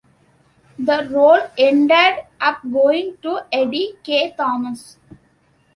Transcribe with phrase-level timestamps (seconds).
[0.79, 4.97] The role ended up going to Eddie Kaye Thomas.